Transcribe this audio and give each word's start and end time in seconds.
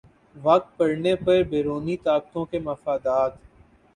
وقت 0.35 0.77
پڑنے 0.77 1.15
پر 1.15 1.43
بیرونی 1.49 1.97
طاقتوں 1.97 2.45
کے 2.45 2.59
مفادات 2.59 3.33